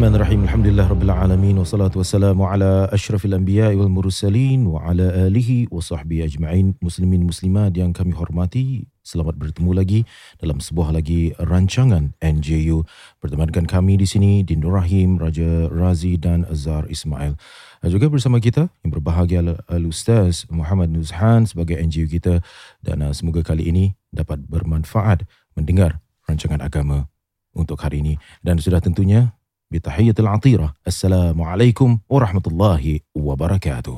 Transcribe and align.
Bismillahirrahmanirrahim. 0.00 0.48
Alhamdulillah 0.48 0.86
rabbil 0.88 1.12
alamin 1.12 1.56
wassalatu 1.60 2.00
wassalamu 2.00 2.48
ala 2.48 2.88
asyrafil 2.88 3.36
anbiya'i 3.36 3.76
wal 3.76 3.92
mursalin 3.92 4.64
wa 4.64 4.80
ala 4.80 5.28
alihi 5.28 5.68
wa 5.68 5.76
sahbihi 5.76 6.24
ajma'in. 6.24 6.72
Muslimin 6.80 7.28
muslimat 7.28 7.76
yang 7.76 7.92
kami 7.92 8.16
hormati, 8.16 8.88
selamat 9.04 9.36
bertemu 9.36 9.76
lagi 9.76 10.00
dalam 10.40 10.56
sebuah 10.56 10.96
lagi 10.96 11.36
rancangan 11.36 12.16
NJU. 12.16 12.80
Bertemankan 13.20 13.68
kami 13.68 14.00
di 14.00 14.08
sini 14.08 14.40
Din 14.40 14.64
Rahim, 14.64 15.20
Raja 15.20 15.68
Razi 15.68 16.16
dan 16.16 16.48
Azhar 16.48 16.88
Ismail. 16.88 17.36
Juga 17.84 18.08
bersama 18.08 18.40
kita 18.40 18.72
yang 18.80 18.96
berbahagia 18.96 19.44
al- 19.44 19.60
Al-Ustaz 19.68 20.48
Muhammad 20.48 20.96
Nuzhan 20.96 21.44
sebagai 21.44 21.76
NJU 21.76 22.08
kita 22.08 22.40
dan 22.80 23.04
uh, 23.04 23.12
semoga 23.12 23.44
kali 23.44 23.68
ini 23.68 24.00
dapat 24.08 24.48
bermanfaat 24.48 25.28
mendengar 25.52 26.00
rancangan 26.24 26.64
agama 26.64 27.12
untuk 27.52 27.76
hari 27.84 28.00
ini 28.00 28.16
dan 28.40 28.56
sudah 28.56 28.80
tentunya 28.80 29.36
bitahiyatul 29.80 30.26
atira 30.26 30.74
assalamualaikum 30.82 32.02
warahmatullahi 32.10 33.06
wabarakatuh 33.14 33.94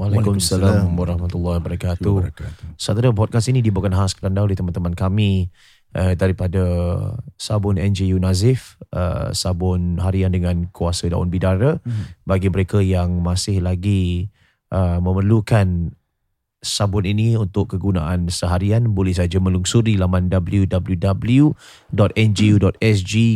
Waalaikumsalam 0.00 0.96
warahmatullahi 0.96 1.60
wabarakatuh. 1.60 2.32
Saudara 2.80 3.12
podcast 3.12 3.52
ini 3.52 3.60
dibawakan 3.60 3.92
khas 4.00 4.16
kepada 4.16 4.40
oleh 4.40 4.56
teman-teman 4.56 4.96
kami 4.96 5.52
uh, 5.92 6.16
daripada 6.16 6.64
sabun 7.36 7.76
NJU 7.76 8.16
Nazif, 8.16 8.80
uh, 8.96 9.28
sabun 9.36 10.00
harian 10.00 10.32
dengan 10.32 10.72
kuasa 10.72 11.12
daun 11.12 11.28
bidara 11.28 11.84
Mhm. 11.84 12.24
bagi 12.24 12.48
mereka 12.48 12.80
yang 12.80 13.20
masih 13.20 13.60
lagi 13.60 14.32
uh, 14.72 15.04
memerlukan 15.04 15.92
sabun 16.64 17.04
ini 17.04 17.36
untuk 17.36 17.76
kegunaan 17.76 18.32
seharian 18.32 18.96
boleh 18.96 19.12
saja 19.12 19.36
melungsuri 19.36 20.00
laman 20.00 20.32
www.ngu.sg 20.32 21.52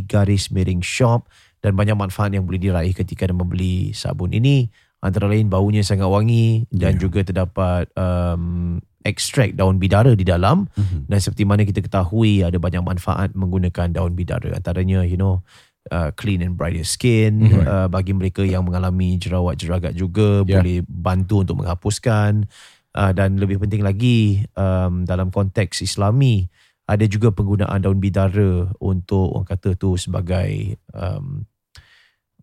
garis 0.08 0.48
miring 0.48 0.80
shop 0.80 1.28
dan 1.64 1.72
banyak 1.72 1.96
manfaat 1.96 2.28
yang 2.30 2.44
boleh 2.44 2.60
diraih 2.60 2.92
ketika 2.92 3.24
anda 3.24 3.32
membeli 3.32 3.96
sabun 3.96 4.36
ini 4.36 4.68
antara 5.00 5.32
lain 5.32 5.48
baunya 5.48 5.80
sangat 5.80 6.04
wangi 6.04 6.68
dan 6.68 7.00
Ya. 7.00 7.08
juga 7.08 7.24
terdapat 7.24 7.88
um, 7.96 8.76
ekstrak 9.00 9.56
daun 9.56 9.80
bidara 9.80 10.12
di 10.12 10.24
dalam 10.24 10.68
Mhm. 10.76 11.08
dan 11.08 11.18
seperti 11.20 11.44
mana 11.44 11.64
kita 11.64 11.80
ketahui 11.80 12.40
ada 12.40 12.56
banyak 12.56 12.80
manfaat 12.80 13.32
menggunakan 13.32 13.92
daun 13.92 14.12
bidara 14.12 14.52
antaranya 14.52 15.04
you 15.04 15.16
know 15.16 15.40
uh, 15.88 16.08
clean 16.16 16.40
and 16.40 16.56
brighter 16.56 16.84
skin 16.84 17.48
Mhm. 17.48 17.64
uh, 17.64 17.88
bagi 17.88 18.12
mereka 18.12 18.44
yang 18.44 18.64
mengalami 18.64 19.16
jerawat-jeragat 19.16 19.92
juga 19.92 20.44
Ya. 20.44 20.60
boleh 20.60 20.84
bantu 20.84 21.44
untuk 21.44 21.60
menghapuskan 21.60 22.48
uh, 22.96 23.12
dan 23.12 23.36
lebih 23.36 23.60
penting 23.60 23.84
lagi 23.84 24.44
um, 24.56 25.04
dalam 25.04 25.28
konteks 25.28 25.80
islami 25.80 26.48
ada 26.84 27.04
juga 27.04 27.28
penggunaan 27.28 27.80
daun 27.80 28.00
bidara 28.00 28.72
untuk 28.76 29.32
orang 29.32 29.48
kata 29.48 29.76
tu 29.76 29.96
sebagai 29.96 30.80
um, 30.92 31.44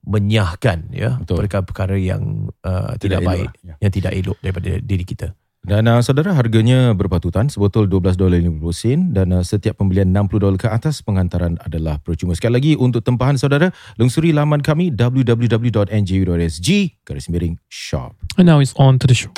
menyahkan 0.01 0.89
ya 0.89 1.21
Betul. 1.21 1.45
perkara-perkara 1.45 1.95
yang 2.01 2.49
uh, 2.65 2.97
tidak, 2.97 3.21
elok 3.21 3.29
baik 3.29 3.49
lah, 3.49 3.65
ya. 3.65 3.75
yang 3.77 3.91
tidak 3.93 4.11
elok 4.17 4.37
daripada 4.41 4.71
diri 4.81 5.05
kita 5.05 5.37
dan 5.61 5.85
uh, 5.85 6.01
saudara 6.01 6.33
harganya 6.33 6.89
berpatutan 6.97 7.45
sebotol 7.45 7.85
12 7.85 8.17
dolar 8.17 8.41
50 8.41 8.65
sen 8.73 8.99
dan 9.13 9.29
uh, 9.29 9.45
setiap 9.45 9.77
pembelian 9.77 10.09
60 10.09 10.41
dolar 10.41 10.57
ke 10.57 10.65
atas 10.65 11.05
penghantaran 11.05 11.61
adalah 11.61 12.01
percuma 12.01 12.33
sekali 12.33 12.57
lagi 12.57 12.71
untuk 12.73 13.05
tempahan 13.05 13.37
saudara 13.37 13.69
lungsuri 14.01 14.33
laman 14.33 14.65
kami 14.65 14.89
www.nju.sg 14.89 16.69
garis 17.05 17.29
miring 17.29 17.61
shop 17.69 18.17
And 18.41 18.49
now 18.49 18.57
it's 18.57 18.73
on 18.73 18.97
to 18.97 19.05
the 19.05 19.13
show. 19.13 19.29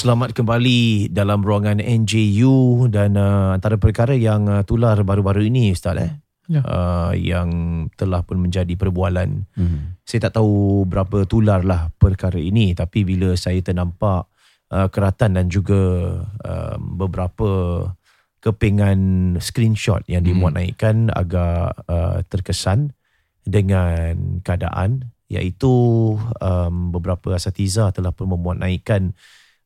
Selamat 0.00 0.32
kembali 0.32 1.12
dalam 1.12 1.44
ruangan 1.44 1.76
NJU 1.76 2.88
dan 2.88 3.20
uh, 3.20 3.52
antara 3.52 3.76
perkara 3.76 4.16
yang 4.16 4.48
uh, 4.48 4.64
tular 4.64 4.96
baru-baru 5.04 5.52
ini 5.52 5.76
Ustaz 5.76 6.00
eh 6.00 6.12
Ya. 6.48 6.64
uh, 6.64 7.12
yang 7.12 7.48
telah 8.00 8.24
pun 8.24 8.40
menjadi 8.40 8.80
perbualan. 8.80 9.44
Mhm. 9.54 10.00
Saya 10.02 10.26
tak 10.26 10.40
tahu 10.40 10.82
berapa 10.88 11.28
tular 11.28 11.60
lah 11.62 11.92
perkara 12.00 12.40
ini 12.40 12.72
tapi 12.72 13.04
bila 13.04 13.36
saya 13.36 13.60
ternampak 13.60 14.24
uh, 14.72 14.88
keratan 14.88 15.36
dan 15.36 15.52
juga 15.52 15.78
uh, 16.24 16.80
beberapa 16.80 17.84
kepingan 18.40 19.36
screenshot 19.36 20.00
yang 20.08 20.24
dimuat 20.24 20.56
naikkan 20.56 21.12
agak 21.12 21.76
uh, 21.92 22.24
terkesan 22.24 22.96
dengan 23.44 24.40
keadaan 24.40 25.12
iaitu 25.28 26.16
um, 26.40 26.88
beberapa 26.88 27.36
asatiza 27.36 27.92
telah 27.92 28.16
pun 28.16 28.32
memuat 28.32 28.64
naikkan 28.64 29.12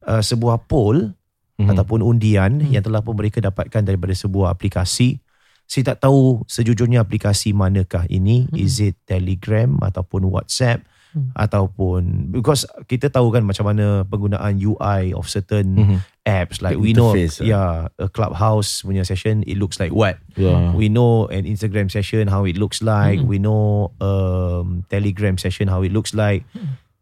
uh, 0.05 0.21
sebuah 0.21 0.65
poll 0.65 1.13
Mhm. 1.55 1.71
ataupun 1.71 2.03
undian 2.03 2.59
Hmm. 2.59 2.71
yang 2.71 2.83
telah 2.83 2.99
pun 2.99 3.15
mereka 3.15 3.39
dapatkan 3.39 3.83
daripada 3.83 4.11
sebuah 4.11 4.51
aplikasi. 4.51 5.23
Saya 5.65 5.95
tak 5.95 6.05
tahu 6.05 6.43
sejujurnya 6.45 6.99
aplikasi 6.99 7.55
manakah 7.55 8.05
ini. 8.07 8.45
Hmm. 8.47 8.59
Is 8.59 8.79
it 8.79 8.99
Telegram 9.05 9.79
ataupun 9.81 10.27
WhatsApp 10.29 10.83
Hmm. 11.15 11.31
ataupun 11.33 12.35
because 12.35 12.67
kita 12.85 13.07
tahu 13.07 13.31
kan 13.31 13.47
macam 13.47 13.71
mana 13.71 14.03
penggunaan 14.03 14.59
UI 14.59 15.15
of 15.15 15.31
certain 15.31 15.79
Mhm. 15.79 15.99
apps 16.27 16.59
like 16.59 16.75
The 16.75 16.83
we 16.83 16.91
know 16.91 17.15
interface, 17.15 17.39
ah. 17.39 17.47
yeah 17.47 17.71
a 18.03 18.11
clubhouse 18.11 18.83
punya 18.83 19.07
session 19.07 19.47
it 19.47 19.55
looks 19.55 19.79
like 19.79 19.95
what 19.95 20.19
Ya. 20.35 20.75
we 20.75 20.91
know 20.91 21.31
an 21.31 21.47
Instagram 21.47 21.87
session 21.87 22.27
how 22.27 22.43
it 22.43 22.59
looks 22.59 22.83
like 22.83 23.23
Mm. 23.23 23.31
we 23.31 23.39
know 23.39 23.95
um 24.03 24.83
Telegram 24.91 25.39
session 25.39 25.71
how 25.71 25.87
it 25.87 25.95
looks 25.95 26.11
like 26.13 26.43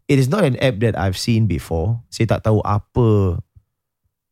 it 0.07 0.19
is 0.19 0.27
not 0.27 0.43
an 0.43 0.59
app 0.59 0.79
that 0.83 0.99
I've 0.99 1.17
seen 1.17 1.47
before 1.47 2.03
saya 2.09 2.39
tak 2.39 2.47
tahu 2.47 2.59
apa 2.63 3.39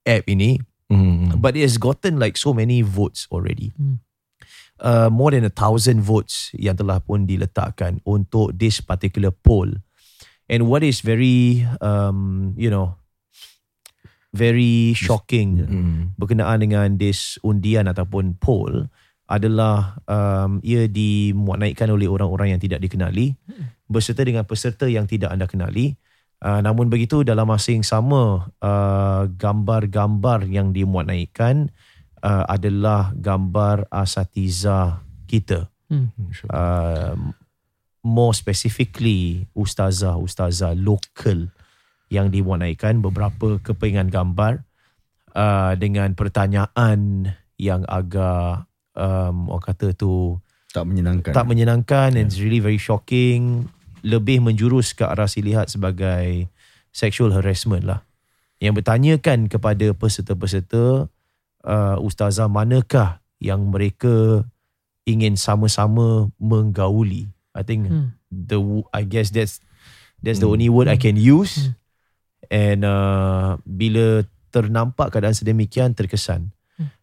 app 0.07 0.25
ini 0.27 0.59
Mhm. 0.91 1.39
but 1.39 1.55
it 1.55 1.63
has 1.63 1.79
gotten 1.79 2.19
like 2.19 2.35
so 2.35 2.51
many 2.51 2.83
votes 2.83 3.31
already. 3.31 3.71
Hmm. 3.79 4.03
Uh, 4.81 5.07
more 5.07 5.31
than 5.31 5.47
a 5.47 5.53
thousand 5.53 6.03
votes 6.03 6.51
yang 6.57 6.75
telah 6.75 6.99
pun 6.99 7.29
diletakkan 7.31 8.03
untuk 8.03 8.57
this 8.57 8.83
particular 8.83 9.31
poll. 9.31 9.71
And 10.51 10.67
what 10.67 10.83
is 10.83 11.05
very, 11.05 11.63
um, 11.79 12.57
you 12.59 12.73
know, 12.73 12.99
very 14.35 14.91
shocking 14.95 15.63
Mhm. 15.63 16.19
berkenaan 16.19 16.59
dengan 16.63 16.89
this 16.99 17.39
undian 17.43 17.87
ataupun 17.87 18.39
poll 18.39 18.91
adalah 19.31 19.95
um, 20.11 20.59
ia 20.67 20.91
dimuat 20.91 21.63
naikkan 21.63 21.87
oleh 21.95 22.11
orang-orang 22.11 22.59
yang 22.59 22.61
tidak 22.61 22.83
dikenali 22.83 23.39
berserta 23.87 24.27
dengan 24.27 24.43
peserta 24.43 24.91
yang 24.91 25.07
tidak 25.07 25.31
anda 25.31 25.47
kenali. 25.47 25.95
Uh, 26.41 26.59
namun 26.65 26.91
begitu 26.91 27.21
dalam 27.23 27.47
masa 27.47 27.71
yang 27.71 27.85
sama 27.85 28.49
uh, 28.65 29.29
gambar-gambar 29.29 30.49
yang 30.51 30.75
dimuat 30.75 31.07
naikkan 31.07 31.71
uh, 32.25 32.49
adalah 32.49 33.13
gambar 33.15 33.87
asatiza 33.93 35.05
kita. 35.29 35.69
Hmm. 35.93 36.11
Uh, 36.49 37.35
more 38.01 38.33
specifically 38.33 39.47
ustazah-ustazah 39.53 40.75
lokal 40.81 41.53
yang 42.09 42.33
dimuat 42.33 42.65
naikkan 42.65 43.05
beberapa 43.05 43.61
kepingan 43.61 44.09
gambar 44.09 44.65
uh, 45.37 45.77
dengan 45.77 46.17
pertanyaan 46.17 47.31
yang 47.61 47.85
agak 47.85 48.70
um, 49.01 49.49
orang 49.49 49.65
kata 49.73 49.97
tu 49.97 50.37
tak 50.71 50.85
menyenangkan. 50.85 51.33
tak 51.33 51.49
menyenangkan 51.49 52.13
and 52.15 52.29
it's 52.29 52.37
really 52.39 52.61
very 52.61 52.77
shocking 52.77 53.67
lebih 54.05 54.45
menjurus 54.45 54.93
ke 54.93 55.03
arah 55.03 55.27
si 55.27 55.41
lihat 55.41 55.73
sebagai 55.73 56.47
sexual 56.93 57.33
harassment 57.33 57.89
lah 57.89 58.05
yang 58.61 58.77
bertanyakan 58.77 59.49
kepada 59.49 59.97
peserta-peserta 59.97 61.09
uh, 61.65 61.97
ustazah 61.99 62.47
manakah 62.47 63.25
yang 63.41 63.73
mereka 63.73 64.45
ingin 65.09 65.33
sama-sama 65.35 66.29
menggauli. 66.37 67.33
I 67.57 67.65
think 67.65 67.89
Hmm. 67.89 68.15
the 68.29 68.61
I 68.93 69.09
guess 69.09 69.33
that's 69.33 69.59
that's 70.21 70.39
the 70.39 70.47
Hmm. 70.47 70.61
only 70.61 70.69
word 70.69 70.93
I 70.93 71.01
can 71.01 71.17
use. 71.17 71.73
Hmm. 71.73 71.73
And 72.53 72.81
uh, 72.85 73.57
bila 73.65 74.29
ternampak 74.51 75.15
keadaan 75.15 75.35
sedemikian 75.35 75.97
terkesan. 75.97 76.53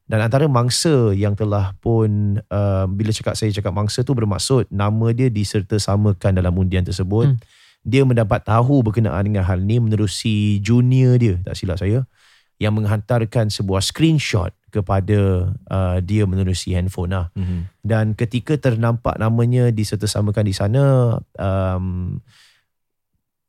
Hmm. 0.08 0.16
Dan 0.16 0.20
antara 0.24 0.48
mangsa 0.48 1.12
yang 1.12 1.36
telah 1.36 1.76
pun 1.84 2.40
uh, 2.48 2.88
bila 2.88 3.12
cakap 3.12 3.36
saya 3.36 3.52
cakap 3.52 3.76
mangsa 3.76 4.08
tu 4.08 4.16
bermaksud 4.16 4.72
nama 4.72 5.12
dia 5.12 5.28
diserta 5.28 5.76
samakan 5.76 6.40
dalam 6.40 6.56
undian 6.56 6.88
tersebut. 6.88 7.36
Hmm. 7.36 7.40
Dia 7.84 8.08
mendapat 8.08 8.48
tahu 8.48 8.84
berkenaan 8.88 9.28
dengan 9.28 9.44
hal 9.44 9.64
ni 9.64 9.80
menerusi 9.80 10.60
junior 10.64 11.20
dia 11.20 11.40
tak 11.44 11.56
silap 11.56 11.80
saya 11.80 12.04
yang 12.58 12.74
menghantarkan 12.74 13.54
sebuah 13.54 13.86
screenshot 13.86 14.50
kepada 14.74 15.52
uh, 15.70 15.98
dia 16.04 16.26
menerusi 16.28 16.74
handphone 16.74 17.14
lah. 17.14 17.26
Mm-hmm. 17.38 17.60
Dan 17.86 18.06
ketika 18.18 18.58
ternampak 18.60 19.16
namanya 19.16 19.72
disertasamakan 19.72 20.44
di 20.44 20.54
sana, 20.58 20.84
um, 21.38 22.18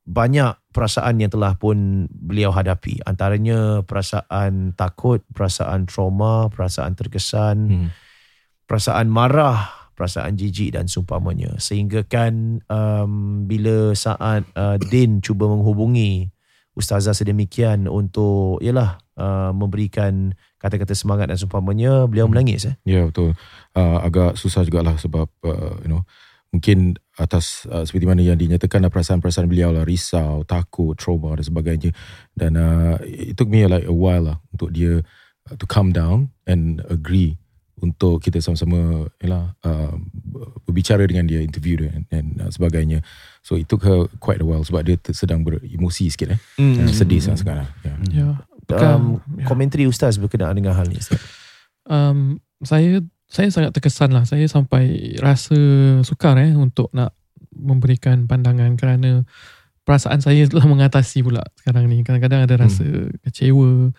banyak 0.09 0.57
perasaan 0.69 1.19
yang 1.19 1.33
telah 1.33 1.57
pun 1.57 2.07
beliau 2.13 2.53
hadapi. 2.53 3.01
Antaranya 3.03 3.83
perasaan 3.83 4.77
takut, 4.77 5.25
perasaan 5.33 5.89
trauma, 5.89 6.53
perasaan 6.53 6.93
terkesan, 6.93 7.57
Mm. 7.69 7.89
perasaan 8.69 9.09
marah, 9.09 9.91
perasaan 9.97 10.37
jijik 10.37 10.77
dan 10.77 10.87
seumpamanya. 10.87 11.57
Sehingga 11.59 12.05
kan 12.05 12.61
um, 12.69 13.45
bila 13.49 13.97
saat 13.97 14.45
uh, 14.55 14.77
Din 14.79 15.25
cuba 15.25 15.49
menghubungi 15.49 16.31
ustazah 16.79 17.11
sedemikian 17.11 17.91
untuk 17.91 18.63
yalah 18.63 19.03
uh, 19.19 19.51
memberikan 19.51 20.31
kata-kata 20.63 20.95
semangat 20.95 21.27
dan 21.27 21.39
seumpamanya, 21.41 22.07
beliau 22.07 22.31
Hmm. 22.31 22.39
menangis 22.39 22.71
eh. 22.71 22.77
Ya 22.87 23.03
betul. 23.03 23.35
Uh, 23.75 23.99
agak 23.99 24.39
susah 24.39 24.63
jugalah 24.63 24.95
sebab 24.95 25.27
uh, 25.43 25.75
you 25.83 25.91
know 25.91 26.07
mungkin 26.55 26.95
atas 27.19 27.67
uh, 27.67 27.83
seperti 27.83 28.07
mana 28.07 28.23
yang 28.23 28.39
dinyatakan 28.39 28.79
lah 28.87 28.91
perasaan-perasaan 28.95 29.51
beliau 29.51 29.75
lah 29.75 29.83
risau, 29.83 30.47
takut, 30.47 30.95
trauma 30.95 31.35
dan 31.35 31.45
sebagainya 31.45 31.91
dan 32.39 32.55
uh, 32.55 32.95
it 33.03 33.35
took 33.35 33.51
me 33.51 33.67
like 33.67 33.85
a 33.85 33.93
while 33.95 34.23
lah 34.23 34.39
untuk 34.55 34.71
dia 34.71 35.03
uh, 35.51 35.55
to 35.59 35.67
calm 35.67 35.91
down 35.91 36.31
and 36.47 36.81
agree 36.87 37.37
untuk 37.79 38.19
kita 38.19 38.43
sama-sama 38.43 39.07
yalah, 39.23 39.55
uh, 39.63 39.95
berbicara 40.67 41.07
dengan 41.07 41.31
dia, 41.31 41.41
interview 41.43 41.87
dia 41.87 41.95
dan 42.11 42.35
uh, 42.43 42.51
sebagainya. 42.51 43.03
So 43.43 43.55
it 43.55 43.71
took 43.71 43.87
her 43.87 44.11
quite 44.19 44.43
a 44.43 44.47
while 44.47 44.63
sebab 44.67 44.83
dia 44.87 44.99
sedang 45.15 45.47
beremosi 45.47 46.11
sikit 46.11 46.35
eh. 46.35 46.41
Hmm. 46.59 46.87
Uh, 46.87 46.91
sedih 46.91 47.23
sangat 47.23 47.47
sekarang. 47.47 47.69
Ya. 47.87 47.95
Ya. 48.11 48.29
Um, 48.69 49.25
ya. 49.41 49.49
komentari 49.49 49.89
ustaz 49.89 50.21
berkenaan 50.21 50.61
dengan 50.61 50.77
hal 50.77 50.93
ni 50.93 51.01
Ustaz. 51.01 51.17
um, 51.89 52.37
saya 52.61 53.01
saya 53.29 53.53
sangat 53.53 53.77
terkesan 53.77 54.11
lah. 54.17 54.25
Saya 54.25 54.49
sampai 54.49 55.15
rasa 55.21 55.57
sukar 56.01 56.41
eh 56.41 56.57
untuk 56.57 56.89
nak 56.97 57.13
memberikan 57.53 58.25
pandangan 58.25 58.75
kerana 58.81 59.29
perasaan 59.85 60.25
saya 60.25 60.49
telah 60.49 60.65
mengatasi 60.73 61.21
pula 61.21 61.45
sekarang 61.61 61.93
ni. 61.93 62.01
Kadang-kadang 62.01 62.49
ada 62.49 62.55
rasa 62.57 62.85
kecewa, 63.29 63.93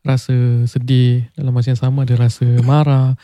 rasa 0.00 0.64
sedih 0.64 1.28
dalam 1.36 1.52
masa 1.52 1.76
yang 1.76 1.80
sama 1.80 2.08
ada 2.08 2.16
rasa 2.16 2.48
marah. 2.70 3.20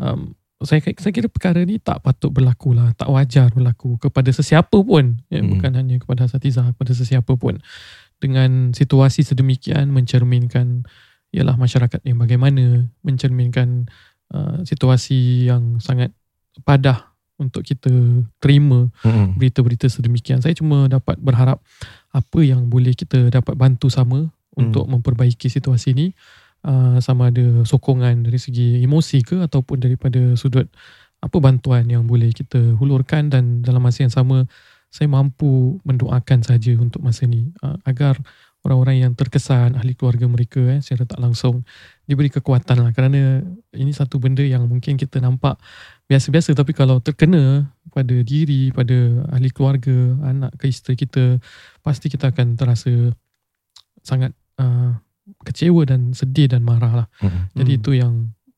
Um, 0.00 0.32
saya 0.64 0.80
saya 0.80 1.12
kira 1.12 1.28
perkara 1.28 1.60
ni 1.60 1.76
tak 1.76 2.00
patut 2.00 2.32
berlaku 2.32 2.72
lah, 2.72 2.96
tak 2.96 3.12
wajar 3.12 3.52
berlaku 3.52 4.00
kepada 4.00 4.32
sesiapa 4.32 4.80
pun, 4.80 5.20
ya, 5.28 5.44
Hmm. 5.44 5.52
bukan 5.52 5.76
hanya 5.76 6.00
kepada 6.00 6.24
Asatizah, 6.24 6.72
kepada 6.72 6.96
sesiapa 6.96 7.36
pun. 7.36 7.60
Dengan 8.16 8.72
situasi 8.72 9.20
sedemikian 9.20 9.92
mencerminkan 9.92 10.88
ialah 11.36 11.60
masyarakat 11.60 12.00
yang 12.08 12.16
bagaimana, 12.16 12.88
mencerminkan 13.04 13.92
uh, 14.32 14.64
situasi 14.64 15.50
yang 15.50 15.82
sangat 15.82 16.14
padah 16.62 17.12
untuk 17.34 17.66
kita 17.66 17.90
terima 18.38 18.86
Hmm. 19.02 19.34
berita-berita 19.34 19.90
sedemikian. 19.90 20.38
Saya 20.38 20.54
cuma 20.54 20.86
dapat 20.86 21.18
berharap 21.18 21.58
apa 22.14 22.40
yang 22.46 22.70
boleh 22.70 22.94
kita 22.94 23.26
dapat 23.28 23.58
bantu 23.58 23.90
sama 23.90 24.30
untuk 24.54 24.86
memperbaiki 24.86 25.50
situasi 25.50 25.98
ini 25.98 26.06
uh, 26.62 27.02
sama 27.02 27.34
ada 27.34 27.66
sokongan 27.66 28.22
dari 28.22 28.38
segi 28.38 28.78
emosi 28.86 29.26
ke 29.26 29.36
ataupun 29.42 29.82
daripada 29.82 30.38
sudut 30.38 30.70
apa 31.18 31.36
bantuan 31.40 31.88
yang 31.90 32.06
boleh 32.06 32.30
kita 32.30 32.78
hulurkan 32.78 33.34
dan 33.34 33.66
dalam 33.66 33.82
masa 33.82 34.06
yang 34.06 34.14
sama 34.14 34.46
saya 34.94 35.10
mampu 35.10 35.82
mendoakan 35.82 36.46
saja 36.46 36.70
untuk 36.78 37.02
masa 37.02 37.26
ini 37.26 37.50
uh, 37.66 37.74
agar 37.82 38.14
orang-orang 38.64 39.04
yang 39.04 39.12
terkesan 39.12 39.76
ahli 39.76 39.92
keluarga 39.92 40.24
mereka 40.24 40.60
eh, 40.72 40.80
secara 40.80 41.04
tak 41.04 41.20
langsung 41.20 41.62
diberi 42.08 42.32
kekuatan 42.32 42.80
lah 42.80 42.90
kerana 42.96 43.44
ini 43.76 43.92
satu 43.92 44.16
benda 44.16 44.40
yang 44.40 44.64
mungkin 44.64 44.96
kita 44.96 45.20
nampak 45.20 45.60
biasa-biasa 46.08 46.56
tapi 46.56 46.72
kalau 46.72 47.00
terkena 47.04 47.68
pada 47.92 48.16
diri 48.24 48.72
pada 48.72 49.28
ahli 49.36 49.52
keluarga 49.52 50.16
anak 50.24 50.56
ke 50.56 50.72
isteri 50.72 50.96
kita 50.96 51.38
pasti 51.84 52.08
kita 52.08 52.32
akan 52.32 52.56
terasa 52.56 52.92
sangat 54.00 54.32
uh, 54.60 54.96
kecewa 55.44 55.84
dan 55.84 56.16
sedih 56.16 56.48
dan 56.48 56.64
marah 56.64 57.04
lah 57.04 57.06
Mm-mm. 57.20 57.52
jadi 57.56 57.72
Hmm. 57.76 57.80
itu 57.80 57.90
yang 57.96 58.14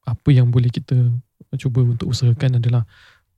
apa 0.06 0.30
yang 0.30 0.50
boleh 0.54 0.70
kita 0.70 0.94
cuba 1.58 1.82
untuk 1.82 2.10
usahakan 2.14 2.62
adalah 2.62 2.86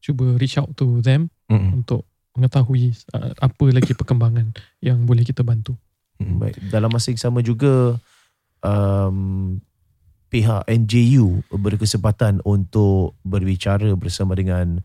cuba 0.04 0.36
reach 0.36 0.56
out 0.60 0.72
to 0.76 1.00
them 1.00 1.32
Mm-mm. 1.48 1.80
untuk 1.80 2.04
mengetahui 2.38 2.94
uh, 3.18 3.34
apa 3.42 3.64
lagi 3.74 3.92
perkembangan 3.98 4.54
yang 4.78 5.02
boleh 5.02 5.26
kita 5.26 5.42
bantu. 5.42 5.74
Mm-mm. 6.18 6.38
Baik, 6.38 6.58
dalam 6.68 6.90
masa 6.90 7.14
yang 7.14 7.22
sama 7.22 7.40
juga 7.40 7.94
um, 8.62 9.58
pihak 10.28 10.66
NJU 10.68 11.46
berkesempatan 11.48 12.44
untuk 12.44 13.16
berbicara 13.24 13.88
bersama 13.96 14.36
dengan 14.36 14.82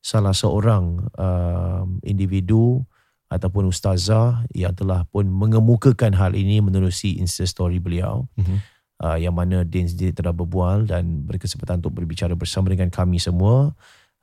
salah 0.00 0.32
seorang 0.32 1.02
um, 1.18 1.98
individu 2.00 2.86
ataupun 3.26 3.66
ustazah 3.66 4.46
yang 4.54 4.70
telah 4.72 5.02
pun 5.10 5.26
mengemukakan 5.26 6.14
hal 6.14 6.32
ini 6.38 6.62
menerusi 6.62 7.18
Insta 7.18 7.42
story 7.42 7.82
beliau 7.82 8.30
Mhm. 8.38 8.56
uh, 9.02 9.18
yang 9.18 9.34
mana 9.34 9.66
Din 9.66 9.90
sendiri 9.90 10.14
telah 10.14 10.30
berbual 10.30 10.86
dan 10.86 11.26
berkesempatan 11.26 11.82
untuk 11.82 11.98
berbicara 11.98 12.38
bersama 12.38 12.70
dengan 12.70 12.86
kami 12.88 13.18
semua. 13.18 13.74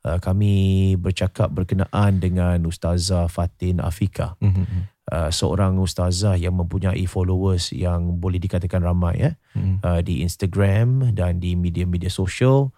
Uh, 0.04 0.20
kami 0.20 0.52
bercakap 1.00 1.48
berkenaan 1.48 2.20
dengan 2.20 2.60
Ustazah 2.64 3.24
Fatin 3.28 3.80
Afika 3.80 4.36
Mhm. 4.40 4.93
Uh, 5.12 5.28
seorang 5.28 5.76
ustazah 5.76 6.38
yang 6.38 6.56
mempunyai 6.56 7.04
followers 7.04 7.74
yang 7.74 8.16
boleh 8.16 8.38
dikatakan 8.38 8.80
ramai 8.80 9.20
ya 9.20 9.30
Mhm. 9.52 9.76
uh, 9.82 10.00
di 10.00 10.22
Instagram 10.22 11.12
dan 11.12 11.38
di 11.38 11.52
media-media 11.54 12.08
sosial. 12.08 12.72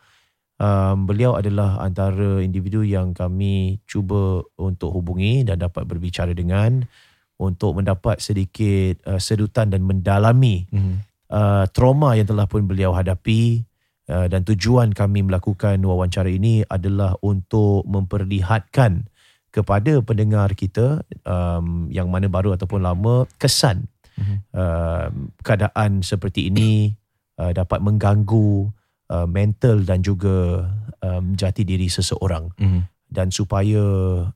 Um, 0.57 1.05
beliau 1.05 1.37
adalah 1.37 1.85
antara 1.85 2.41
individu 2.41 2.81
yang 2.81 3.13
kami 3.13 3.77
cuba 3.85 4.41
untuk 4.57 4.89
hubungi 4.89 5.45
dan 5.45 5.61
dapat 5.61 5.85
berbicara 5.85 6.33
dengan 6.33 6.89
untuk 7.37 7.77
mendapat 7.77 8.25
sedikit 8.25 9.05
uh, 9.05 9.21
sedutan 9.21 9.69
dan 9.69 9.85
mendalami 9.85 10.65
Mhm. 10.73 10.95
uh, 11.29 11.69
trauma 11.69 12.17
yang 12.17 12.25
telah 12.25 12.49
pun 12.49 12.65
beliau 12.65 12.97
hadapi 12.97 13.69
uh, 14.09 14.33
dan 14.33 14.49
tujuan 14.49 14.97
kami 14.97 15.29
melakukan 15.29 15.77
wawancara 15.85 16.33
ini 16.33 16.65
adalah 16.65 17.13
untuk 17.21 17.85
memperlihatkan 17.85 19.13
kepada 19.57 20.05
pendengar 20.05 20.53
kita 20.53 21.01
um, 21.25 21.89
yang 21.89 22.13
mana 22.13 22.29
baru 22.29 22.53
ataupun 22.53 22.85
lama 22.85 23.25
kesan 23.41 23.89
Mhm. 24.17 24.37
uh, 24.57 25.09
keadaan 25.45 26.01
seperti 26.01 26.49
ini 26.49 26.97
uh, 27.37 27.53
dapat 27.53 27.85
mengganggu 27.85 28.73
uh, 29.13 29.29
mental 29.29 29.85
dan 29.85 30.01
juga 30.01 30.69
um, 31.05 31.37
jati 31.37 31.69
diri 31.69 31.93
seseorang 31.93 32.49
Mhm. 32.57 32.81
dan 33.13 33.29
supaya 33.29 33.85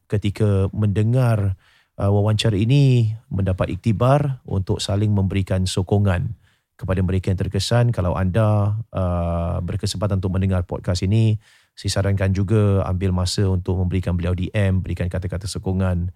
ketika 0.05 0.69
mendengar 0.77 1.57
uh, 1.97 2.13
wawancara 2.13 2.61
ini 2.61 3.17
mendapat 3.33 3.73
iktibar 3.73 4.45
untuk 4.45 4.85
saling 4.85 5.17
memberikan 5.17 5.65
sokongan 5.65 6.37
kepada 6.77 7.01
mereka 7.01 7.33
yang 7.33 7.41
terkesan 7.41 7.89
kalau 7.89 8.17
anda 8.17 8.77
uh, 8.93 9.65
berkesempatan 9.65 10.21
untuk 10.21 10.33
mendengar 10.33 10.69
podcast 10.69 11.01
ini 11.05 11.41
saya 11.81 11.97
sarankan 11.97 12.37
juga 12.37 12.85
ambil 12.85 13.09
masa 13.09 13.49
untuk 13.49 13.81
memberikan 13.81 14.13
beliau 14.13 14.37
DM 14.37 14.85
berikan 14.85 15.09
kata-kata 15.09 15.49
sokongan 15.49 16.13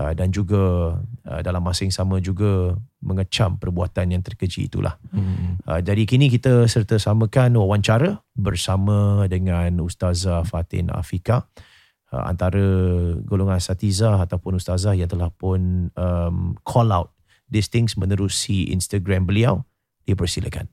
uh, 0.00 0.16
dan 0.16 0.32
juga 0.32 0.96
uh, 1.28 1.40
dalam 1.44 1.60
masa 1.60 1.84
yang 1.84 1.92
sama 1.92 2.16
juga 2.16 2.80
mengecam 3.04 3.60
perbuatan 3.60 4.16
yang 4.16 4.24
terkeji 4.24 4.72
itulah 4.72 4.96
Mhm. 5.12 5.68
Uh, 5.68 5.80
jadi 5.84 6.08
kini 6.08 6.32
kita 6.32 6.64
serta 6.64 6.96
samakan 6.96 7.60
wawancara 7.60 8.24
bersama 8.32 9.28
dengan 9.28 9.84
Ustazah 9.84 10.48
Fatin 10.48 10.88
Afika 10.88 11.44
uh, 12.08 12.24
antara 12.24 12.64
golongan 13.20 13.60
asatizah 13.60 14.16
ataupun 14.16 14.56
ustazah 14.56 14.96
yang 14.96 15.12
telah 15.12 15.28
pun 15.28 15.92
um, 15.92 16.56
call 16.64 16.88
out 16.88 17.12
these 17.52 17.68
things 17.68 18.00
menerusi 18.00 18.72
Instagram 18.72 19.28
beliau. 19.28 19.68
Dipersilakan. 20.08 20.66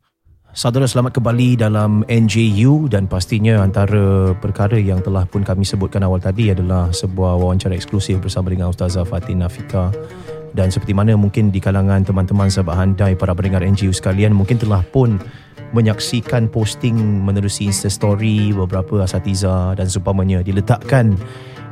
Saudara 0.49 0.89
selamat 0.89 1.21
kembali 1.21 1.61
dalam 1.61 2.01
NJU 2.09 2.89
dan 2.89 3.05
pastinya 3.05 3.61
antara 3.61 4.33
perkara 4.33 4.81
yang 4.81 4.97
telah 4.97 5.21
pun 5.29 5.45
kami 5.45 5.61
sebutkan 5.61 6.01
awal 6.01 6.17
tadi 6.17 6.49
adalah 6.49 6.89
sebuah 6.89 7.37
wawancara 7.37 7.77
eksklusif 7.77 8.17
bersama 8.17 8.49
dengan 8.49 8.73
Ustazah 8.73 9.05
Fatin 9.05 9.45
Afika. 9.45 9.93
Dan 10.57 10.73
seperti 10.73 10.97
mana 10.97 11.13
mungkin 11.13 11.53
di 11.53 11.61
kalangan 11.61 12.01
teman-teman 12.01 12.49
sahabat 12.49 12.81
handai 12.81 13.13
para 13.13 13.37
pendengar 13.37 13.61
NGU 13.61 13.93
sekalian 13.93 14.33
mungkin 14.33 14.57
telah 14.57 14.81
pun 14.89 15.21
menyaksikan 15.69 16.49
posting 16.49 16.97
menerusi 16.97 17.69
Insta 17.69 17.85
story 17.85 18.49
beberapa 18.49 19.05
asatiza 19.05 19.77
dan 19.77 19.85
seumpamanya 19.85 20.41
diletakkan 20.41 21.13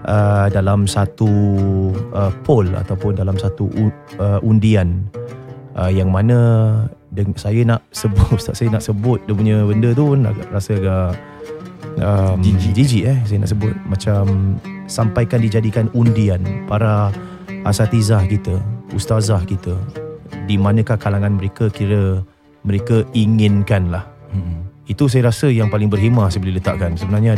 uh, 0.05 0.53
dalam 0.53 0.86
satu 0.86 1.34
uh, 2.13 2.29
poll 2.46 2.69
ataupun 2.77 3.17
dalam 3.17 3.41
satu 3.41 3.65
uh, 4.22 4.38
undian 4.46 5.10
uh, 5.74 5.89
yang 5.89 6.13
mana 6.13 6.38
deng- 7.17 7.38
saya 7.38 7.65
nak 7.65 7.81
sebut 7.89 8.27
Ustaz 8.38 8.53
saya 8.62 8.69
nak 8.69 8.86
sebut 8.86 9.17
dia 9.25 9.33
punya 9.33 9.65
benda 9.65 9.89
tu 9.97 10.13
pun 10.13 10.21
agak 10.24 10.47
rasa 10.53 10.71
agak 10.77 11.09
um, 11.97 12.38
jijik. 12.45 13.03
eh 13.09 13.17
saya 13.25 13.38
nak 13.41 13.50
sebut. 13.51 13.74
Macam 13.89 14.21
sampaikan 14.86 15.41
dijadikan 15.41 15.89
undian 15.97 16.39
para 16.69 17.12
asatizah 17.67 18.24
kita 18.29 18.62
ustazah 18.95 19.43
kita 19.43 19.75
di 20.47 20.55
manakah 20.55 20.95
kalangan 20.95 21.36
mereka 21.36 21.67
kira 21.67 22.24
mereka 22.63 23.03
inginkan 23.12 23.91
lah 23.91 24.07
hmm. 24.31 24.88
itu 24.88 25.12
saya 25.12 25.27
rasa 25.27 25.51
yang 25.51 25.67
paling 25.67 25.91
berhemah 25.91 26.31
saya 26.31 26.45
boleh 26.45 26.62
letakkan. 26.62 26.95
Sebenarnya 26.95 27.36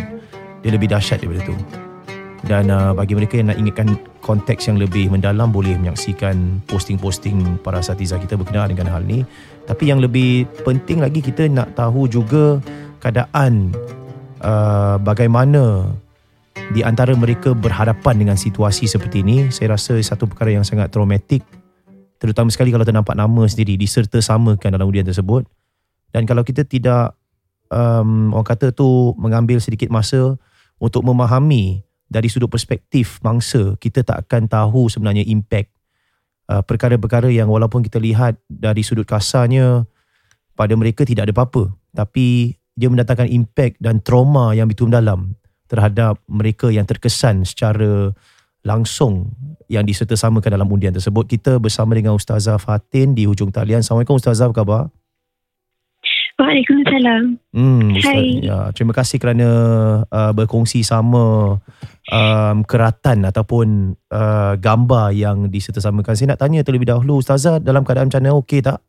dia 0.60 0.70
lebih 0.76 0.92
dahsyat 0.92 1.24
daripada 1.24 1.50
tu 1.50 1.56
dan 2.48 2.72
uh, 2.72 2.96
bagi 2.96 3.18
mereka 3.18 3.36
yang 3.36 3.52
nak 3.52 3.60
ingatkan 3.60 4.00
konteks 4.24 4.72
yang 4.72 4.80
lebih 4.80 5.12
mendalam 5.12 5.52
boleh 5.52 5.76
menyaksikan 5.76 6.64
posting-posting 6.72 7.60
para 7.60 7.84
asatizah 7.84 8.22
kita 8.22 8.40
berkenaan 8.40 8.72
dengan 8.72 8.88
hal 8.88 9.04
ni. 9.04 9.28
Tapi 9.68 9.92
yang 9.92 10.00
lebih 10.00 10.48
penting 10.64 11.04
lagi 11.04 11.20
kita 11.20 11.52
nak 11.52 11.76
tahu 11.76 12.08
juga 12.08 12.64
keadaan 13.04 13.76
uh, 14.40 14.96
bagaimana 15.04 15.92
di 16.72 16.86
antara 16.86 17.12
mereka 17.18 17.52
berhadapan 17.52 18.16
dengan 18.24 18.38
situasi 18.40 18.88
seperti 18.88 19.20
ini. 19.26 19.52
Saya 19.52 19.76
rasa 19.76 20.00
satu 20.00 20.30
perkara 20.30 20.56
yang 20.56 20.64
sangat 20.64 20.94
traumatik 20.94 21.44
terutama 22.20 22.52
sekali 22.52 22.70
kalau 22.70 22.84
ternampak 22.84 23.16
nama 23.16 23.48
sendiri 23.48 23.80
diserta 23.80 24.20
samakan 24.20 24.76
dalam 24.76 24.88
undian 24.88 25.08
tersebut. 25.08 25.48
Dan 26.12 26.28
kalau 26.28 26.44
kita 26.44 26.66
tidak 26.66 27.16
um, 27.72 28.32
orang 28.36 28.48
kata 28.48 28.72
tu 28.76 29.14
mengambil 29.16 29.62
sedikit 29.64 29.88
masa 29.92 30.36
untuk 30.80 31.04
memahami 31.06 31.84
dari 32.10 32.28
sudut 32.28 32.50
perspektif 32.50 33.22
mangsa 33.22 33.78
kita 33.78 34.02
tak 34.02 34.28
akan 34.28 34.50
tahu 34.50 34.90
sebenarnya 34.90 35.24
impact 35.30 35.70
uh, 36.50 36.66
perkara-perkara 36.66 37.30
yang 37.30 37.48
walaupun 37.48 37.86
kita 37.86 38.02
lihat 38.02 38.36
dari 38.50 38.82
sudut 38.82 39.06
kasarnya 39.06 39.86
pada 40.58 40.74
mereka 40.74 41.06
tidak 41.06 41.30
ada 41.30 41.34
apa-apa 41.38 41.72
tapi 41.94 42.58
dia 42.74 42.90
mendatangkan 42.90 43.30
impact 43.30 43.78
dan 43.80 44.02
trauma 44.02 44.52
yang 44.58 44.68
begitu 44.68 44.90
mendalam 44.90 45.38
terhadap 45.70 46.18
mereka 46.26 46.74
yang 46.74 46.84
terkesan 46.90 47.46
secara 47.46 48.12
langsung 48.66 49.32
yang 49.72 49.86
disertasamakan 49.88 50.60
dalam 50.60 50.68
undian 50.68 50.92
tersebut. 50.92 51.30
Kita 51.30 51.62
bersama 51.62 51.96
dengan 51.96 52.18
Ustazah 52.18 52.60
Fatin 52.60 53.16
di 53.16 53.24
hujung 53.30 53.54
talian. 53.54 53.86
Assalamualaikum 53.86 54.18
Ustazah, 54.18 54.50
apa 54.50 54.56
khabar? 54.56 54.82
Waalaikumsalam. 56.50 57.38
Hmm, 57.54 57.94
Hai. 58.02 58.42
Ya, 58.42 58.74
terima 58.74 58.90
kasih 58.98 59.22
kerana 59.22 59.50
uh, 60.10 60.32
berkongsi 60.34 60.82
sama 60.82 61.58
um, 62.10 62.58
keratan 62.66 63.22
ataupun 63.22 63.94
uh, 64.10 64.58
gambar 64.58 65.14
yang 65.14 65.54
disertasamakan. 65.54 66.18
Saya 66.18 66.34
nak 66.34 66.42
tanya 66.42 66.66
terlebih 66.66 66.90
dahulu, 66.90 67.22
Ustazah 67.22 67.62
dalam 67.62 67.86
keadaan 67.86 68.10
macam 68.10 68.22
mana 68.26 68.34
okey 68.42 68.66
tak? 68.66 68.82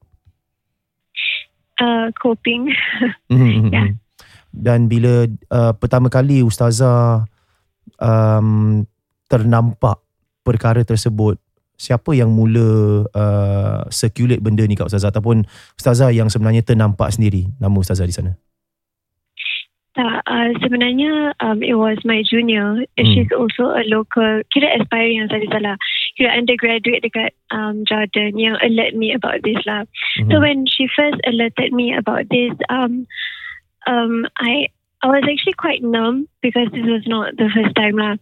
Uh, 1.76 2.08
coping. 2.16 2.72
Mhm, 3.28 3.68
Ya. 3.76 3.84
mhm. 3.84 4.00
Dan 4.50 4.88
bila 4.88 5.28
uh, 5.52 5.76
pertama 5.76 6.08
kali 6.08 6.40
Ustazah 6.40 7.28
um, 8.00 8.88
ternampak 9.28 10.00
perkara 10.40 10.80
tersebut, 10.80 11.36
siapa 11.80 12.12
yang 12.12 12.28
mula 12.36 13.08
uh, 13.08 13.80
circulate 13.88 14.44
benda 14.44 14.68
ni 14.68 14.76
kat 14.76 14.92
Ustazah 14.92 15.08
ataupun 15.08 15.48
Ustazah 15.80 16.12
yang 16.12 16.28
sebenarnya 16.28 16.60
ternampak 16.60 17.08
sendiri 17.16 17.48
nama 17.56 17.72
Ustazah 17.80 18.04
di 18.04 18.12
sana? 18.12 18.36
Tak, 19.90 20.22
uh, 20.22 20.54
sebenarnya 20.62 21.34
um, 21.42 21.64
it 21.64 21.74
was 21.74 21.98
my 22.04 22.22
junior. 22.22 22.84
Hmm. 22.94 23.08
She's 23.10 23.32
also 23.34 23.74
a 23.74 23.82
local, 23.88 24.44
kira 24.52 24.76
aspiring 24.76 25.24
yang 25.24 25.28
saya 25.32 25.48
salah. 25.50 25.76
Kira 26.14 26.36
undergraduate 26.36 27.02
dekat 27.02 27.34
um, 27.50 27.82
Jordan 27.88 28.36
yang 28.36 28.60
alert 28.60 28.94
me 28.94 29.16
about 29.16 29.40
this 29.42 29.58
lah. 29.64 29.88
Mhm. 30.20 30.30
So 30.30 30.34
when 30.38 30.68
she 30.68 30.86
first 30.92 31.18
alerted 31.26 31.74
me 31.74 31.96
about 31.96 32.28
this, 32.30 32.54
um, 32.70 33.08
um, 33.90 34.30
I 34.38 34.70
I 35.00 35.08
was 35.08 35.24
actually 35.24 35.56
quite 35.56 35.80
numb 35.80 36.28
because 36.44 36.68
this 36.72 36.84
was 36.84 37.04
not 37.08 37.32
the 37.40 37.48
first 37.48 37.72
time 37.72 37.96
lah. 37.96 38.20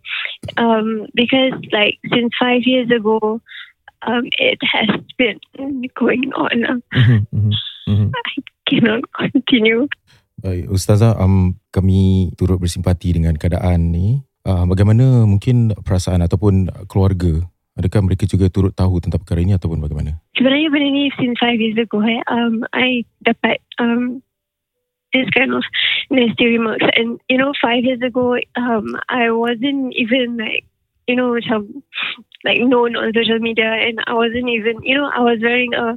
Um, 0.54 1.11
because 1.14 1.58
like 1.75 1.99
since 2.14 2.30
five 2.38 2.62
years 2.62 2.87
ago, 2.90 3.42
um, 4.06 4.30
it 4.38 4.62
has 4.62 4.87
been 5.18 5.42
going 5.99 6.30
on. 6.38 6.54
lah. 6.62 6.78
Mhm, 6.94 7.26
mhm, 7.35 7.52
mhm. 7.90 8.08
Cannot 8.68 9.02
continue. 9.16 9.90
Baik, 10.38 10.70
Ustazah, 10.70 11.18
um, 11.18 11.58
kami 11.75 12.30
turut 12.38 12.62
bersimpati 12.62 13.11
dengan 13.11 13.35
keadaan 13.35 13.90
ni. 13.90 14.23
Uh, 14.47 14.62
bagaimana 14.70 15.26
mungkin 15.26 15.75
perasaan 15.82 16.23
ataupun 16.23 16.70
keluarga? 16.87 17.42
Adakah 17.75 18.06
mereka 18.06 18.26
juga 18.26 18.47
turut 18.50 18.75
tahu 18.75 19.02
tentang 19.02 19.23
perkara 19.23 19.42
ini 19.42 19.54
ataupun 19.58 19.82
bagaimana? 19.82 20.18
Sebenarnya 20.38 20.70
benda 20.70 20.90
ni 20.94 21.11
since 21.18 21.38
five 21.42 21.58
years 21.58 21.78
ago 21.78 22.02
eh, 22.06 22.23
um, 22.30 22.62
I 22.70 23.02
dapat 23.23 23.62
um, 23.82 24.23
this 25.12 25.28
kind 25.30 25.54
of 25.54 25.62
nasty 26.10 26.46
remarks. 26.46 26.86
And 26.96 27.20
you 27.28 27.38
know 27.38 27.52
five 27.60 27.84
years 27.84 28.00
ago 28.02 28.36
um, 28.56 28.96
I 29.08 29.30
wasn't 29.30 29.94
even 29.94 30.36
like 30.36 30.64
you 31.06 31.16
know 31.16 31.30
macam 31.30 31.82
like 32.44 32.60
known 32.60 32.96
on 32.96 33.12
social 33.14 33.38
media. 33.38 33.70
And 33.70 34.00
I 34.06 34.14
wasn't 34.14 34.48
even 34.48 34.82
you 34.82 34.96
know 34.96 35.10
I 35.14 35.20
was 35.20 35.38
wearing 35.42 35.74
a 35.74 35.96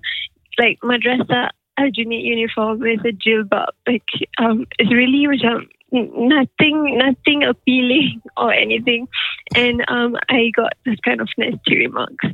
like 0.60 0.80
madrasah 0.84 1.50
aljunid 1.80 2.24
uniform 2.24 2.80
with 2.80 3.06
a 3.06 3.12
jilbab. 3.12 3.68
Like 3.88 4.04
um, 4.38 4.66
it's 4.78 4.92
really 4.92 5.28
macam 5.28 5.68
nothing 5.92 6.98
nothing 6.98 7.44
appealing 7.44 8.22
or 8.38 8.54
anything. 8.54 9.08
And 9.56 9.84
um, 9.88 10.16
I 10.30 10.52
got 10.56 10.74
this 10.86 11.00
kind 11.04 11.22
of 11.22 11.30
nasty 11.38 11.78
remarks. 11.78 12.26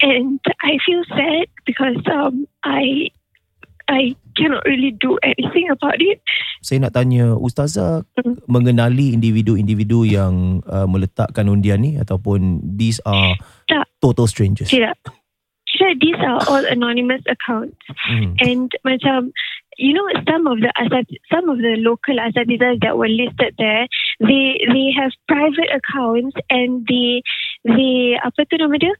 And 0.00 0.40
I 0.62 0.78
feel 0.84 1.04
sad 1.08 1.46
because 1.64 2.02
um, 2.10 2.46
I 2.64 3.10
I 3.92 4.16
cannot 4.32 4.64
really 4.64 4.96
do 4.96 5.20
anything 5.20 5.68
about 5.68 6.00
it. 6.00 6.24
Saya 6.64 6.88
nak 6.88 6.96
tanya 6.96 7.36
Ustazah 7.36 8.02
Mhm. 8.18 8.48
mengenali 8.48 9.12
individu-individu 9.12 10.08
yang 10.08 10.64
uh, 10.64 10.88
meletakkan 10.88 11.46
undian 11.46 11.84
ni 11.84 12.00
ataupun 12.00 12.64
these 12.64 12.98
are 13.04 13.36
Tak. 13.68 13.84
total 14.00 14.24
strangers. 14.24 14.72
Tidak. 14.72 14.96
Tidak, 15.68 15.92
these 16.00 16.20
are 16.20 16.40
all 16.48 16.64
anonymous 16.68 17.20
accounts. 17.28 17.76
Mhm. 18.08 18.36
And 18.40 18.68
macam, 18.84 19.32
you 19.76 19.92
know, 19.92 20.04
some 20.28 20.44
of 20.44 20.60
the 20.60 20.68
asat, 20.76 21.08
some 21.32 21.48
of 21.48 21.60
the 21.60 21.80
local 21.80 22.16
asatizas 22.16 22.80
that 22.84 22.96
were 22.96 23.08
listed 23.08 23.56
there, 23.56 23.88
they 24.20 24.60
they 24.68 24.92
have 24.92 25.12
private 25.28 25.72
accounts 25.72 26.36
and 26.52 26.84
they 26.88 27.24
they 27.64 28.20
apa 28.20 28.44
tu 28.46 28.60
nama 28.60 28.76
dia? 28.76 28.92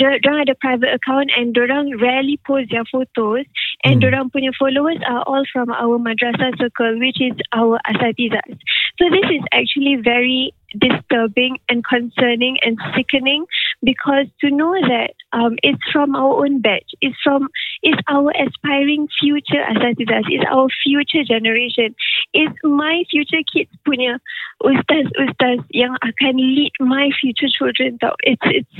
Dia 0.00 0.16
Diorang 0.16 0.48
ada 0.48 0.56
private 0.56 0.96
account 0.96 1.28
and 1.36 1.52
diorang 1.52 1.92
rarely 2.00 2.40
post 2.48 2.72
their 2.72 2.88
photos 2.88 3.44
and 3.84 4.00
Hmm. 4.00 4.08
diorang 4.08 4.26
punya 4.32 4.48
followers 4.56 4.96
are 5.04 5.20
all 5.28 5.44
from 5.52 5.68
our 5.68 6.00
madrasah 6.00 6.56
circle 6.56 6.96
which 6.96 7.20
is 7.20 7.36
our 7.52 7.76
asatizas. 7.84 8.56
So 8.96 9.12
this 9.12 9.28
is 9.28 9.44
actually 9.52 10.00
very 10.00 10.56
disturbing 10.78 11.58
and 11.68 11.84
concerning 11.84 12.56
and 12.62 12.78
sickening 12.96 13.44
because 13.82 14.26
to 14.40 14.50
know 14.50 14.72
that 14.72 15.14
um, 15.32 15.56
it's 15.62 15.82
from 15.92 16.14
our 16.14 16.44
own 16.44 16.60
batch, 16.60 16.90
it's 17.00 17.16
from 17.22 17.48
it's 17.82 18.00
our 18.08 18.32
aspiring 18.32 19.08
future 19.20 19.62
asatizas, 19.68 20.24
it's 20.28 20.44
our 20.50 20.68
future 20.84 21.24
generation, 21.24 21.94
it's 22.32 22.56
my 22.62 23.02
future 23.10 23.42
kids 23.52 23.70
punya 23.86 24.18
ustaz 24.62 25.06
ustaz 25.18 25.64
yang 25.70 25.96
akan 26.04 26.36
lead 26.36 26.72
my 26.80 27.10
future 27.20 27.48
children. 27.48 27.98
It's 28.22 28.42
it's 28.44 28.74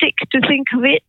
sick 0.00 0.16
to 0.32 0.40
think 0.46 0.68
of 0.74 0.84
it. 0.84 1.02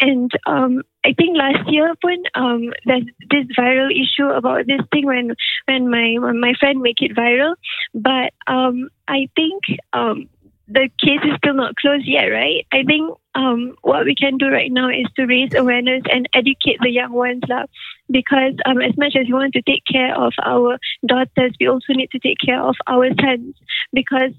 And 0.00 0.30
um, 0.46 0.82
I 1.04 1.12
think 1.12 1.36
last 1.36 1.70
year 1.70 1.94
when 2.00 2.22
um, 2.34 2.72
there's 2.86 3.04
this 3.30 3.46
viral 3.58 3.90
issue 3.90 4.28
about 4.28 4.66
this 4.66 4.80
thing 4.92 5.06
when 5.06 5.34
when 5.66 5.90
my 5.90 6.16
when 6.18 6.40
my 6.40 6.54
friend 6.58 6.80
make 6.80 7.00
it 7.00 7.14
viral, 7.14 7.54
but 7.94 8.32
um, 8.46 8.88
I 9.06 9.28
think 9.36 9.62
um, 9.92 10.28
the 10.68 10.88
case 11.04 11.20
is 11.24 11.36
still 11.38 11.54
not 11.54 11.76
closed 11.76 12.06
yet, 12.06 12.26
right? 12.26 12.64
I 12.72 12.82
think 12.84 13.12
um, 13.34 13.74
what 13.82 14.04
we 14.04 14.14
can 14.14 14.38
do 14.38 14.48
right 14.48 14.70
now 14.70 14.88
is 14.88 15.06
to 15.16 15.26
raise 15.26 15.52
awareness 15.54 16.02
and 16.10 16.28
educate 16.32 16.78
the 16.80 16.90
young 16.90 17.12
ones, 17.12 17.42
lah. 17.48 17.64
Because 18.10 18.54
um, 18.66 18.80
as 18.80 18.96
much 18.96 19.16
as 19.16 19.26
we 19.26 19.34
want 19.34 19.52
to 19.54 19.62
take 19.62 19.82
care 19.90 20.16
of 20.16 20.32
our 20.44 20.78
daughters, 21.06 21.52
we 21.60 21.66
also 21.66 21.92
need 21.92 22.10
to 22.12 22.18
take 22.20 22.38
care 22.44 22.62
of 22.62 22.76
our 22.86 23.08
sons. 23.20 23.54
Because 23.92 24.32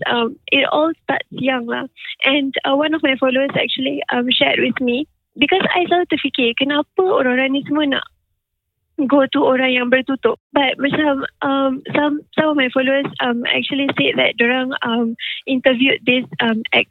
it 0.51 0.67
all 0.71 0.91
starts 1.03 1.27
young, 1.29 1.67
lah. 1.67 1.85
And 2.23 2.53
uh, 2.65 2.75
one 2.75 2.93
of 2.93 3.03
my 3.03 3.15
followers 3.19 3.51
actually 3.55 4.01
shared 4.31 4.59
with 4.59 4.79
me 4.79 5.07
because 5.37 5.63
I 5.71 5.87
selalu 5.87 6.05
terfikir 6.11 6.49
kenapa 6.59 7.03
orang-orang 7.03 7.55
ni 7.55 7.61
semua 7.67 7.87
nak 7.87 8.05
go 9.07 9.25
to 9.25 9.39
orang 9.41 9.73
yang 9.73 9.87
bertutup. 9.89 10.37
But 10.53 10.77
macam 10.77 11.25
um, 11.41 11.81
some 11.95 12.21
some 12.37 12.53
of 12.53 12.57
my 12.57 12.69
followers 12.69 13.07
um, 13.23 13.47
actually 13.49 13.89
said 13.97 14.19
that 14.19 14.37
orang 14.41 14.75
um, 14.83 15.15
interviewed 15.47 16.03
this 16.05 16.25
um, 16.43 16.61
ex 16.73 16.89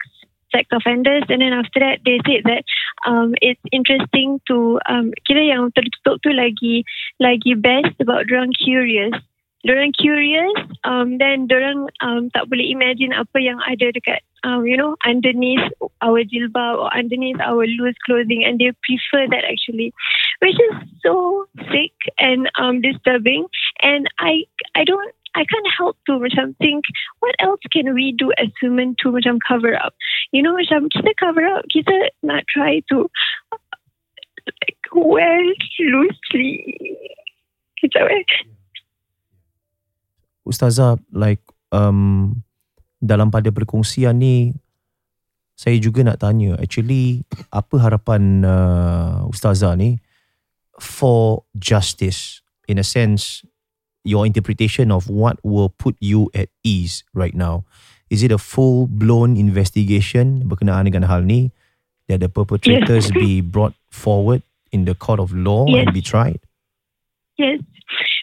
sex 0.50 0.66
offenders 0.74 1.22
and 1.30 1.40
then 1.42 1.54
after 1.54 1.78
that 1.78 2.02
they 2.02 2.18
said 2.26 2.42
that 2.42 2.66
um, 3.06 3.38
it's 3.38 3.62
interesting 3.70 4.42
to 4.50 4.82
um, 4.90 5.14
kira 5.22 5.46
yang 5.46 5.70
tertutup 5.78 6.18
tu 6.26 6.34
lagi 6.34 6.82
lagi 7.22 7.54
best 7.54 7.94
sebab 8.02 8.26
orang 8.26 8.50
curious 8.58 9.14
Diorang 9.60 9.92
curious 9.92 10.56
um, 10.88 11.20
then 11.20 11.44
diorang 11.44 11.84
um, 12.00 12.32
tak 12.32 12.48
boleh 12.48 12.64
imagine 12.64 13.12
apa 13.12 13.36
yang 13.38 13.60
ada 13.68 13.92
dekat 13.92 14.24
um, 14.44 14.66
you 14.66 14.76
know 14.76 14.96
underneath 15.06 15.60
our 16.02 16.22
jilbab 16.24 16.78
or 16.78 16.94
underneath 16.94 17.40
our 17.40 17.66
loose 17.66 17.96
clothing 18.04 18.44
and 18.44 18.58
they 18.58 18.72
prefer 18.84 19.26
that 19.28 19.44
actually 19.44 19.92
which 20.40 20.54
is 20.54 20.88
so 21.02 21.46
sick 21.70 21.92
and 22.18 22.50
um, 22.58 22.80
disturbing 22.80 23.46
and 23.82 24.06
I 24.18 24.44
I 24.74 24.84
don't 24.84 25.14
I 25.34 25.44
can't 25.44 25.70
help 25.78 25.96
to 26.06 26.18
macam 26.18 26.56
think 26.58 26.84
what 27.20 27.34
else 27.38 27.60
can 27.70 27.94
we 27.94 28.12
do 28.12 28.32
as 28.36 28.50
women 28.62 28.96
to 29.00 29.14
macam 29.14 29.38
cover 29.46 29.78
up. 29.78 29.94
You 30.32 30.42
know 30.42 30.58
macam 30.58 30.90
kita 30.90 31.14
cover 31.18 31.46
up, 31.46 31.62
kita 31.70 32.10
not 32.22 32.42
try 32.50 32.82
to 32.90 33.06
like 34.46 34.82
wear 34.90 35.38
loosely. 35.78 36.74
Kita 37.78 38.02
wear. 38.02 38.26
Ustazah 40.42 40.98
like 41.14 41.42
um, 41.70 42.42
dalam 43.00 43.32
pada 43.32 43.48
perkongsian 43.48 44.20
ni 44.20 44.52
saya 45.56 45.76
juga 45.76 46.00
nak 46.04 46.20
tanya 46.20 46.56
actually 46.56 47.24
apa 47.52 47.76
harapan 47.76 48.44
uh, 48.44 49.24
Ustazah 49.28 49.76
ni 49.76 50.00
for 50.80 51.44
justice 51.56 52.40
in 52.64 52.80
a 52.80 52.84
sense 52.84 53.44
your 54.04 54.24
interpretation 54.24 54.88
of 54.88 55.08
what 55.12 55.36
will 55.44 55.68
put 55.68 55.92
you 56.00 56.32
at 56.32 56.48
ease 56.64 57.04
right 57.12 57.36
now? 57.36 57.64
Is 58.08 58.24
it 58.24 58.32
a 58.32 58.40
full 58.40 58.88
blown 58.88 59.36
investigation 59.36 60.48
berkenaan 60.48 60.88
dengan 60.88 61.04
hal 61.04 61.20
ni 61.22 61.52
that 62.08 62.24
the 62.24 62.32
perpetrators 62.32 63.12
Yes. 63.12 63.14
be 63.14 63.44
brought 63.44 63.76
forward 63.92 64.40
in 64.72 64.88
the 64.88 64.96
court 64.96 65.20
of 65.20 65.36
law 65.36 65.68
Yes. 65.68 65.84
and 65.84 65.92
be 65.92 66.00
tried? 66.00 66.40
Yes, 67.36 67.60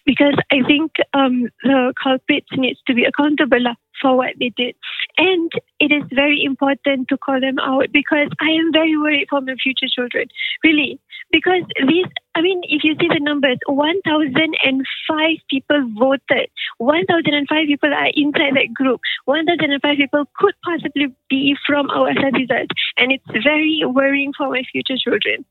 because 0.08 0.36
I 0.52 0.64
think 0.66 0.94
um, 1.14 1.50
the 1.64 1.94
culprits 2.02 2.48
needs 2.54 2.80
to 2.88 2.96
be 2.96 3.04
accountable 3.04 3.76
for 4.02 4.16
what 4.16 4.36
they 4.40 4.54
did, 4.56 4.76
and 5.18 5.52
it 5.80 5.92
is 5.92 6.04
very 6.14 6.44
important 6.44 7.10
to 7.10 7.18
call 7.18 7.42
them 7.42 7.60
out 7.60 7.92
because 7.92 8.30
I 8.40 8.52
am 8.52 8.72
very 8.72 8.98
worried 8.98 9.28
for 9.30 9.42
my 9.42 9.56
future 9.62 9.92
children, 9.94 10.28
really. 10.64 11.00
Because 11.30 11.64
these, 11.86 12.06
I 12.36 12.42
mean, 12.42 12.62
if 12.64 12.86
you 12.86 12.96
see 13.02 13.10
the 13.10 13.20
numbers, 13.20 13.58
one 13.68 14.00
thousand 14.04 14.56
and 14.64 14.86
five 15.10 15.38
people 15.50 15.84
voted, 16.00 16.48
one 16.78 17.06
thousand 17.06 17.34
and 17.34 17.48
five 17.50 17.68
people 17.68 17.94
are 17.94 18.12
inside 18.16 18.56
that 18.56 18.74
group, 18.74 19.02
one 19.26 19.46
thousand 19.46 19.74
and 19.74 19.82
five 19.82 19.98
people 19.98 20.24
could 20.40 20.54
possibly 20.64 21.08
be 21.30 21.58
from 21.68 21.90
our 21.90 22.10
asatizas, 22.14 22.68
and 22.96 23.12
it's 23.12 23.44
very 23.44 23.84
worrying 23.84 24.32
for 24.38 24.50
my 24.50 24.64
future 24.72 24.96
children. 24.98 25.44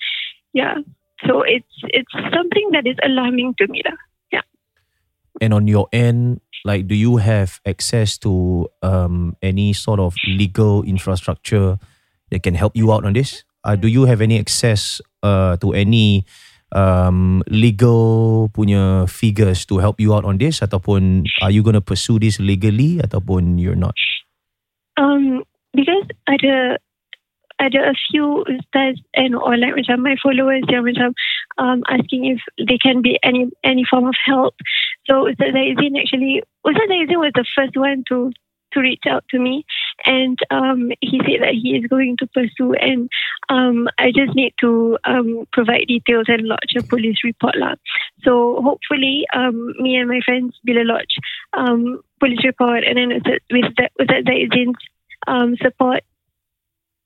Yeah. 0.54 0.76
So 1.26 1.42
it's 1.42 1.76
it's 1.82 2.12
something 2.32 2.70
that 2.72 2.86
is 2.86 2.96
alarming 3.04 3.56
to 3.58 3.66
me. 3.68 3.82
And 5.40 5.52
on 5.52 5.68
your 5.68 5.88
end, 5.92 6.40
like, 6.64 6.88
do 6.88 6.94
you 6.94 7.16
have 7.18 7.60
access 7.66 8.18
to 8.24 8.66
um, 8.82 9.36
any 9.42 9.72
sort 9.72 10.00
of 10.00 10.14
legal 10.26 10.82
infrastructure 10.82 11.78
that 12.30 12.42
can 12.42 12.54
help 12.54 12.76
you 12.76 12.92
out 12.92 13.04
on 13.04 13.12
this? 13.12 13.44
Uh, 13.64 13.76
do 13.76 13.88
you 13.88 14.04
have 14.04 14.20
any 14.20 14.38
access 14.38 15.00
uh, 15.22 15.56
to 15.58 15.72
any 15.74 16.24
um, 16.72 17.42
legal 17.48 18.48
punya 18.50 19.08
figures 19.10 19.66
to 19.66 19.78
help 19.78 20.00
you 20.00 20.14
out 20.14 20.24
on 20.24 20.38
this? 20.38 20.60
Ataupun 20.60 21.26
are 21.42 21.50
you 21.50 21.62
going 21.62 21.78
to 21.78 21.84
pursue 21.84 22.18
this 22.18 22.38
legally 22.40 22.98
ataupun 23.02 23.58
you're 23.58 23.78
not? 23.78 23.94
Um, 24.96 25.44
because 25.76 26.08
ada 26.26 26.80
ada 27.58 27.88
a 27.88 27.94
few 28.10 28.44
ustaz 28.44 29.00
and 29.14 29.34
or 29.34 29.56
like 29.56 29.74
macam 29.74 30.04
my 30.04 30.16
followers 30.22 30.64
yang 30.68 31.14
um, 31.58 31.82
asking 31.88 32.26
if 32.26 32.40
they 32.68 32.78
can 32.78 33.02
be 33.02 33.18
any 33.22 33.50
any 33.64 33.84
form 33.88 34.06
of 34.06 34.14
help. 34.24 34.54
So 35.06 35.24
Ustaz 35.24 35.54
Zaizin 35.54 35.98
actually 35.98 36.42
Ustaz 36.66 36.88
Zaizin 36.88 37.18
was 37.18 37.32
the 37.34 37.46
first 37.56 37.76
one 37.76 38.04
to 38.08 38.32
to 38.72 38.80
reach 38.80 39.04
out 39.08 39.24
to 39.30 39.38
me 39.38 39.64
and 40.04 40.38
um, 40.50 40.90
he 41.00 41.18
said 41.24 41.40
that 41.40 41.54
he 41.54 41.76
is 41.76 41.86
going 41.86 42.16
to 42.18 42.26
pursue 42.26 42.74
and 42.74 43.08
um, 43.48 43.88
I 43.96 44.12
just 44.14 44.34
need 44.34 44.54
to 44.60 44.98
um, 45.04 45.46
provide 45.52 45.86
details 45.86 46.26
and 46.28 46.42
lodge 46.42 46.74
a 46.76 46.82
police 46.82 47.18
report 47.24 47.56
lah. 47.56 47.76
So 48.22 48.60
hopefully 48.60 49.24
um, 49.32 49.72
me 49.78 49.96
and 49.96 50.08
my 50.08 50.20
friends 50.24 50.58
will 50.66 50.84
lodge 50.84 51.16
um, 51.54 52.02
police 52.20 52.44
report 52.44 52.84
and 52.84 52.98
then 52.98 53.10
Ustaz- 53.20 53.46
with 53.50 53.72
that 53.78 53.92
Ustaz 54.00 54.24
Zaizin's 54.26 54.82
um, 55.26 55.56
support 55.62 56.02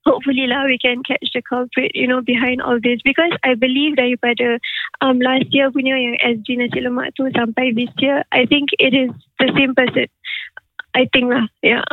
hopefully 0.05 0.49
lah 0.49 0.65
we 0.65 0.77
can 0.81 1.05
catch 1.05 1.25
the 1.33 1.41
culprit 1.45 1.91
you 1.93 2.07
know 2.07 2.21
behind 2.21 2.61
all 2.61 2.77
this. 2.81 2.99
Because 3.05 3.33
I 3.45 3.53
believe 3.55 3.97
daripada 3.97 4.57
um, 5.01 5.21
last 5.21 5.49
year 5.53 5.69
punya 5.69 5.97
yang 5.97 6.17
SG 6.21 6.57
nasi 6.57 6.79
lemak 6.81 7.13
tu 7.17 7.29
sampai 7.33 7.73
this 7.73 7.91
year 8.01 8.25
I 8.33 8.45
think 8.45 8.73
it 8.77 8.93
is 8.93 9.11
the 9.37 9.49
same 9.53 9.73
person. 9.73 10.09
I 10.97 11.07
think 11.11 11.31
lah 11.31 11.47
yeah. 11.61 11.85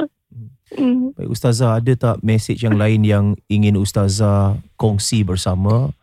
Mm. 0.76 1.16
Baik, 1.16 1.32
Ustazah, 1.32 1.80
ada 1.80 1.92
tak 1.96 2.20
message 2.20 2.60
yang 2.60 2.76
lain 2.76 3.00
yang 3.00 3.32
ingin 3.48 3.80
Ustazah 3.80 4.60
kongsi 4.76 5.24
bersama 5.24 5.96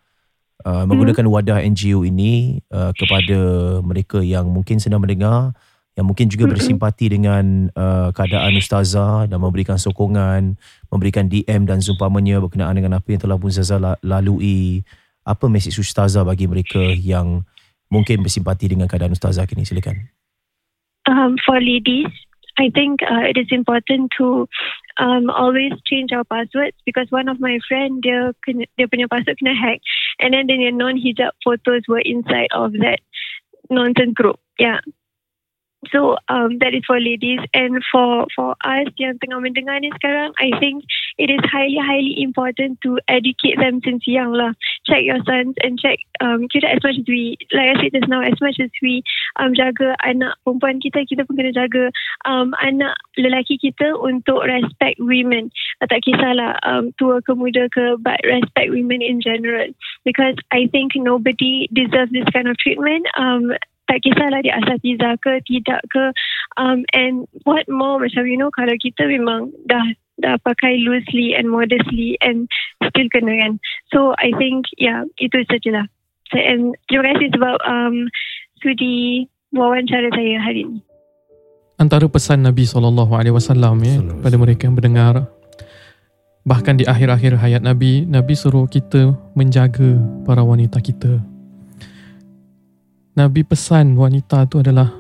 uh, 0.66 0.84
menggunakan 0.90 1.30
wadah 1.30 1.62
NGO 1.62 2.02
ini 2.02 2.66
uh, 2.74 2.90
kepada 2.98 3.40
mereka 3.86 4.26
yang 4.26 4.50
mungkin 4.50 4.82
sedang 4.82 5.06
mendengar, 5.06 5.54
yang 5.96 6.06
mungkin 6.12 6.28
juga 6.28 6.52
bersimpati 6.52 7.08
dengan 7.08 7.72
uh, 7.72 8.12
keadaan 8.12 8.56
Ustazah 8.60 9.32
dan 9.32 9.40
memberikan 9.40 9.80
sokongan, 9.80 10.60
memberikan 10.92 11.32
DM 11.32 11.64
dan 11.64 11.80
seumpamanya 11.80 12.44
berkenaan 12.44 12.76
dengan 12.76 13.00
apa 13.00 13.08
yang 13.16 13.24
telah 13.24 13.40
pun 13.40 13.48
Ustazah 13.48 13.80
la- 13.80 14.00
lalui. 14.04 14.84
Apa 15.26 15.50
message 15.50 15.80
Ustazah 15.80 16.22
bagi 16.22 16.46
mereka 16.46 16.84
yang 16.84 17.48
mungkin 17.88 18.22
bersimpati 18.22 18.76
dengan 18.76 18.92
keadaan 18.92 19.16
Ustazah 19.16 19.48
kini? 19.48 19.64
Silakan. 19.64 20.16
um, 21.08 21.38
for 21.46 21.60
ladies, 21.62 22.08
I 22.58 22.72
think 22.74 23.02
uh, 23.04 23.26
it 23.28 23.38
is 23.38 23.48
important 23.52 24.12
to 24.18 24.48
um, 24.98 25.30
always 25.30 25.74
change 25.86 26.12
our 26.12 26.24
passwords 26.24 26.78
because 26.86 27.08
one 27.10 27.28
of 27.28 27.40
my 27.40 27.60
friend 27.68 28.02
dia 28.02 28.32
kena, 28.48 28.66
dia 28.80 28.88
punya 28.88 29.12
password 29.12 29.38
kena 29.44 29.54
hack 29.54 29.84
and 30.20 30.34
then 30.34 30.48
their 30.48 30.72
non-hijab 30.72 31.36
photos 31.44 31.84
were 31.88 32.02
inside 32.02 32.48
of 32.56 32.72
that 32.80 33.04
nonsense 33.70 34.16
group. 34.16 34.40
Yeah. 34.58 34.80
So 35.92 36.18
um, 36.30 36.60
that 36.60 36.74
is 36.74 36.84
for 36.86 37.00
ladies. 37.00 37.40
And 37.54 37.84
for 37.92 38.28
for 38.36 38.56
us 38.64 38.88
yang 38.98 39.20
tengah 39.20 39.42
mendengar 39.42 39.82
ni 39.82 39.92
sekarang, 40.00 40.34
I 40.40 40.52
think 40.60 40.84
it 41.18 41.30
is 41.30 41.42
highly 41.46 41.80
highly 41.80 42.22
important 42.22 42.82
to 42.84 42.98
educate 43.08 43.58
them 43.58 43.82
since 43.84 44.08
young 44.08 44.34
lah. 44.34 44.54
Check 44.86 45.04
your 45.04 45.22
sons 45.26 45.56
and 45.62 45.78
check 45.80 46.00
um, 46.22 46.48
kita 46.50 46.68
as 46.70 46.82
much 46.82 46.98
as 47.00 47.08
we 47.08 47.38
like 47.54 47.74
I 47.74 47.76
said 47.82 47.94
just 47.94 48.10
now 48.10 48.22
as 48.22 48.38
much 48.42 48.58
as 48.62 48.72
we 48.82 49.04
um, 49.38 49.54
jaga 49.54 49.96
anak 50.04 50.38
perempuan 50.44 50.82
kita 50.82 51.06
kita 51.06 51.28
pun 51.28 51.38
kena 51.38 51.54
jaga 51.54 51.92
um, 52.26 52.56
anak 52.62 52.96
lelaki 53.20 53.60
kita 53.62 53.96
untuk 53.98 54.46
respect 54.46 54.98
women. 55.00 55.52
Tak 55.86 56.02
kisahlah 56.02 56.58
um, 56.66 56.92
tua 56.98 57.22
ke 57.22 57.32
muda 57.38 57.70
ke 57.70 58.00
but 58.02 58.20
respect 58.26 58.74
women 58.74 59.02
in 59.02 59.22
general. 59.22 59.70
Because 60.04 60.36
I 60.52 60.68
think 60.70 60.98
nobody 60.98 61.70
deserves 61.74 62.12
this 62.12 62.28
kind 62.34 62.48
of 62.48 62.58
treatment. 62.58 63.06
Um, 63.18 63.54
tak 63.86 64.02
kisahlah 64.02 64.42
dia 64.42 64.58
asatiza 64.58 65.18
ke 65.22 65.42
tidak 65.46 65.82
ke. 65.90 66.12
Um, 66.58 66.86
and 66.94 67.30
what 67.46 67.66
more 67.70 68.02
macam 68.02 68.26
you 68.26 68.38
know 68.38 68.50
kalau 68.54 68.74
kita 68.78 69.06
memang 69.06 69.54
dah 69.70 69.86
dah 70.22 70.40
pakai 70.42 70.80
loosely 70.82 71.36
and 71.36 71.52
modestly 71.52 72.16
and 72.24 72.48
still 72.90 73.10
kena 73.12 73.34
kan. 73.46 73.54
So 73.92 74.16
I 74.18 74.34
think 74.38 74.70
yeah 74.80 75.06
itu 75.22 75.44
sajalah. 75.48 75.88
So, 76.34 76.42
and 76.42 76.74
terima 76.90 77.14
kasih 77.14 77.30
sebab 77.38 77.56
um, 77.68 78.10
sudi 78.64 79.30
wawancara 79.54 80.10
saya 80.14 80.42
hari 80.42 80.66
ini. 80.66 80.80
Antara 81.76 82.08
pesan 82.08 82.48
Nabi 82.48 82.64
SAW 82.64 83.04
ya, 83.84 84.00
pada 84.24 84.36
mereka 84.40 84.66
yang 84.66 84.80
mendengar 84.80 85.28
bahkan 86.46 86.78
di 86.78 86.86
akhir-akhir 86.88 87.42
hayat 87.42 87.62
Nabi 87.66 88.06
Nabi 88.06 88.34
suruh 88.38 88.70
kita 88.70 89.18
menjaga 89.34 89.98
para 90.24 90.46
wanita 90.46 90.78
kita 90.78 91.20
Nabi 93.16 93.48
pesan 93.48 93.96
wanita 93.96 94.44
tu 94.52 94.60
adalah 94.60 94.92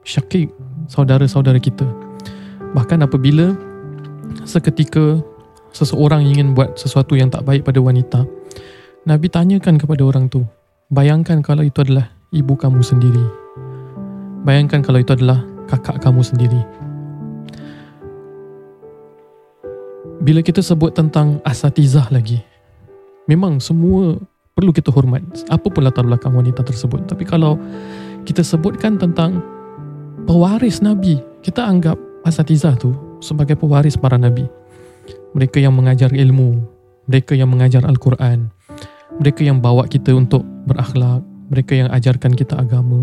syakik 0.00 0.48
saudara-saudara 0.88 1.60
kita. 1.60 1.84
Bahkan 2.72 3.04
apabila 3.04 3.52
seketika 4.48 5.20
seseorang 5.76 6.24
ingin 6.24 6.56
buat 6.56 6.80
sesuatu 6.80 7.12
yang 7.12 7.28
tak 7.28 7.44
baik 7.44 7.68
pada 7.68 7.84
wanita 7.84 8.24
Nabi 9.04 9.28
tanyakan 9.28 9.76
kepada 9.76 10.00
orang 10.08 10.32
tu 10.32 10.40
bayangkan 10.88 11.44
kalau 11.44 11.60
itu 11.60 11.84
adalah 11.84 12.08
ibu 12.32 12.56
kamu 12.56 12.80
sendiri. 12.80 13.24
Bayangkan 14.48 14.80
kalau 14.80 15.04
itu 15.04 15.12
adalah 15.12 15.44
kakak 15.68 16.00
kamu 16.00 16.24
sendiri. 16.24 16.64
Bila 20.24 20.40
kita 20.40 20.64
sebut 20.64 20.96
tentang 20.96 21.44
asatizah 21.44 22.08
lagi 22.08 22.40
memang 23.28 23.60
semua 23.60 24.16
perlu 24.54 24.70
kita 24.70 24.94
hormat 24.94 25.22
apa 25.50 25.66
pun 25.66 25.82
latar 25.82 26.06
belakang 26.06 26.30
wanita 26.30 26.62
tersebut. 26.62 27.10
Tapi 27.10 27.26
kalau 27.26 27.58
kita 28.22 28.46
sebutkan 28.46 28.94
tentang 28.96 29.42
pewaris 30.30 30.78
nabi 30.78 31.18
kita 31.42 31.66
anggap 31.66 31.98
asatizah 32.22 32.78
tu 32.78 32.94
sebagai 33.18 33.58
pewaris 33.58 33.98
para 33.98 34.14
nabi. 34.14 34.46
Mereka 35.34 35.58
yang 35.58 35.74
mengajar 35.74 36.14
ilmu, 36.14 36.62
mereka 37.10 37.34
yang 37.34 37.50
mengajar 37.50 37.82
Al-Quran, 37.82 38.54
mereka 39.18 39.42
yang 39.42 39.58
bawa 39.58 39.90
kita 39.90 40.14
untuk 40.14 40.46
berakhlak, 40.70 41.26
mereka 41.50 41.74
yang 41.74 41.90
ajarkan 41.90 42.38
kita 42.38 42.54
agama. 42.54 43.02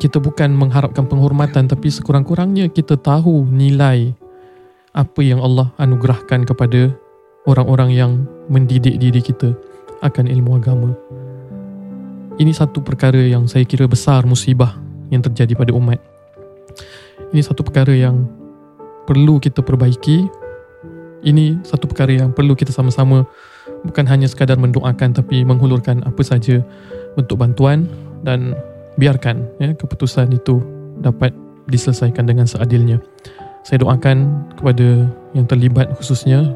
Kita 0.00 0.18
bukan 0.18 0.56
mengharapkan 0.56 1.04
penghormatan 1.04 1.68
tapi 1.68 1.92
sekurang-kurangnya 1.92 2.72
kita 2.72 2.96
tahu 2.96 3.44
nilai 3.44 4.16
apa 4.96 5.20
yang 5.20 5.44
Allah 5.44 5.70
anugerahkan 5.76 6.48
kepada 6.48 6.90
orang-orang 7.44 7.90
yang 7.92 8.12
mendidik 8.48 8.96
diri 8.96 9.20
kita 9.20 9.52
akan 10.02 10.26
ilmu 10.26 10.58
agama. 10.58 10.90
Ini 12.36 12.50
satu 12.50 12.82
perkara 12.82 13.22
yang 13.22 13.46
saya 13.46 13.62
kira 13.62 13.86
besar 13.86 14.26
musibah 14.26 14.74
yang 15.14 15.22
terjadi 15.22 15.54
pada 15.54 15.70
umat. 15.76 16.00
Ini 17.30 17.40
satu 17.40 17.62
perkara 17.62 17.94
yang 17.94 18.26
perlu 19.06 19.38
kita 19.38 19.62
perbaiki. 19.62 20.26
Ini 21.22 21.62
satu 21.62 21.86
perkara 21.86 22.18
yang 22.18 22.34
perlu 22.34 22.58
kita 22.58 22.74
sama-sama 22.74 23.22
bukan 23.86 24.06
hanya 24.10 24.26
sekadar 24.26 24.58
mendoakan 24.58 25.14
tapi 25.14 25.46
menghulurkan 25.46 26.02
apa 26.02 26.22
saja 26.26 26.62
bentuk 27.14 27.38
bantuan 27.38 27.86
dan 28.26 28.58
biarkan 28.98 29.46
ya, 29.62 29.74
keputusan 29.74 30.34
itu 30.34 30.62
dapat 30.98 31.30
diselesaikan 31.70 32.26
dengan 32.26 32.46
seadilnya. 32.46 32.98
Saya 33.62 33.86
doakan 33.86 34.50
kepada 34.58 35.06
yang 35.38 35.46
terlibat 35.46 35.94
khususnya 35.94 36.50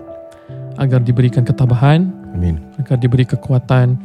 agar 0.76 1.00
diberikan 1.00 1.46
ketabahan, 1.46 2.11
Amin. 2.37 2.61
agar 2.77 3.01
diberi 3.01 3.25
kekuatan, 3.25 3.96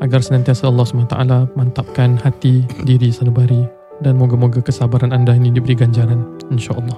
agar 0.00 0.24
senantiasa 0.24 0.72
Allah 0.72 0.88
SWT 0.88 1.16
mantapkan 1.52 2.16
hati 2.16 2.64
diri 2.88 3.12
sanubari 3.12 3.68
dan 4.00 4.16
moga-moga 4.16 4.64
kesabaran 4.64 5.12
anda 5.12 5.36
ini 5.36 5.52
diberi 5.52 5.76
ganjaran 5.76 6.24
insya-Allah. 6.48 6.96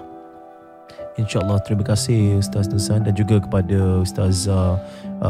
InsyaAllah 1.18 1.60
terima 1.66 1.84
kasih 1.84 2.40
Ustaz 2.40 2.70
Nusan 2.70 3.04
dan 3.04 3.12
juga 3.12 3.42
kepada 3.42 4.00
Ustaz 4.00 4.48
uh, 4.48 4.78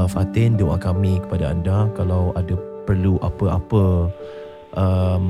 Fatin 0.07 0.55
doa 0.55 0.79
kami 0.79 1.19
kepada 1.25 1.51
anda 1.51 1.91
kalau 1.99 2.31
ada 2.39 2.55
perlu 2.87 3.19
apa-apa 3.19 4.13
um, 4.79 5.27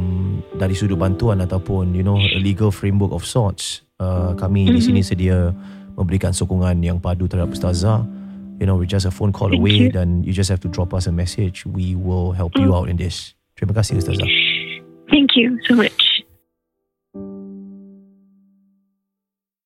dari 0.60 0.76
sudut 0.76 1.00
bantuan 1.00 1.40
ataupun 1.40 1.96
you 1.96 2.04
know 2.04 2.20
legal 2.36 2.68
framework 2.68 3.14
of 3.14 3.24
sorts 3.24 3.86
uh, 4.02 4.36
kami 4.36 4.68
di 4.68 4.80
sini 4.84 5.00
sedia 5.00 5.54
memberikan 5.96 6.34
sokongan 6.34 6.76
yang 6.84 7.00
padu 7.00 7.24
terhadap 7.24 7.56
Ustazah 7.56 8.04
you 8.60 8.66
know 8.68 8.76
we're 8.76 8.84
just 8.84 9.08
a 9.08 9.10
phone 9.10 9.32
call 9.32 9.48
Thank 9.48 9.64
away 9.64 9.88
you. 9.88 9.90
dan 9.90 10.22
you 10.22 10.32
just 10.36 10.52
have 10.52 10.60
to 10.60 10.68
drop 10.68 10.92
us 10.92 11.08
a 11.08 11.12
message 11.12 11.64
we 11.64 11.96
will 11.96 12.36
help 12.36 12.54
you 12.60 12.70
mm. 12.70 12.76
out 12.76 12.86
in 12.92 13.00
this 13.00 13.34
terima 13.56 13.74
kasih 13.74 13.98
Ustazah 13.98 14.28
Thank 15.10 15.34
you 15.34 15.58
so 15.66 15.74
much. 15.74 16.09